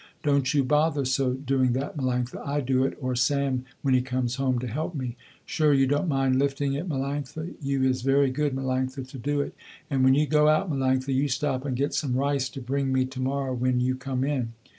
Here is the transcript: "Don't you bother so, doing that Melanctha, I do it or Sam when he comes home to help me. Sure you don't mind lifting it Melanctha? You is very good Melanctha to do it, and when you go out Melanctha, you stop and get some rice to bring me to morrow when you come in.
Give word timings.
"Don't 0.23 0.51
you 0.51 0.63
bother 0.63 1.05
so, 1.05 1.33
doing 1.35 1.73
that 1.73 1.95
Melanctha, 1.95 2.43
I 2.43 2.59
do 2.61 2.83
it 2.85 2.97
or 2.99 3.15
Sam 3.15 3.65
when 3.83 3.93
he 3.93 4.01
comes 4.01 4.37
home 4.37 4.57
to 4.57 4.65
help 4.65 4.95
me. 4.95 5.15
Sure 5.45 5.75
you 5.75 5.85
don't 5.85 6.07
mind 6.07 6.39
lifting 6.39 6.73
it 6.73 6.89
Melanctha? 6.89 7.53
You 7.61 7.83
is 7.83 8.01
very 8.01 8.31
good 8.31 8.55
Melanctha 8.55 9.07
to 9.07 9.17
do 9.19 9.41
it, 9.41 9.53
and 9.91 10.03
when 10.03 10.15
you 10.15 10.25
go 10.25 10.47
out 10.47 10.71
Melanctha, 10.71 11.13
you 11.13 11.27
stop 11.27 11.65
and 11.65 11.77
get 11.77 11.93
some 11.93 12.15
rice 12.15 12.49
to 12.49 12.61
bring 12.61 12.91
me 12.91 13.05
to 13.05 13.19
morrow 13.19 13.53
when 13.53 13.79
you 13.79 13.93
come 13.95 14.23
in. 14.23 14.53